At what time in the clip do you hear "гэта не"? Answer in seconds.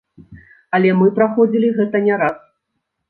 1.81-2.15